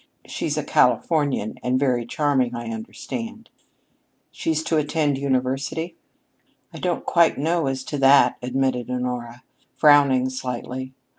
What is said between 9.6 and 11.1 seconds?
frowning slightly.